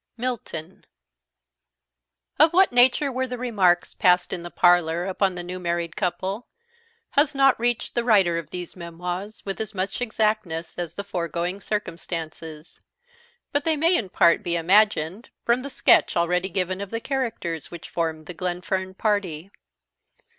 Milton 0.17 0.83
OF 2.39 2.53
what 2.53 2.71
nature 2.71 3.11
were 3.11 3.27
the 3.27 3.37
remarks 3.37 3.93
passed 3.93 4.33
in 4.33 4.41
the 4.41 4.49
parlour 4.49 5.05
upon 5.05 5.35
the 5.35 5.43
new 5.43 5.59
married 5.59 5.95
couple 5.95 6.47
has 7.11 7.35
not 7.35 7.59
reached 7.59 7.93
the 7.93 8.03
writer 8.03 8.39
of 8.39 8.49
these 8.49 8.75
memoirs 8.75 9.43
with 9.45 9.61
as 9.61 9.75
much 9.75 10.01
exactness 10.01 10.75
as 10.79 10.95
the 10.95 11.03
foregoing 11.03 11.61
circumstances; 11.61 12.81
but 13.51 13.63
they 13.63 13.77
may 13.77 13.95
in 13.95 14.09
part 14.09 14.41
be 14.41 14.55
imagined 14.55 15.29
from 15.45 15.61
the 15.61 15.69
sketch 15.69 16.17
already 16.17 16.49
given 16.49 16.81
of 16.81 16.89
the 16.89 16.99
characters 16.99 17.69
which 17.69 17.87
formed 17.87 18.25
the 18.25 18.33
Glenfern 18.33 18.95
party. 18.95 19.51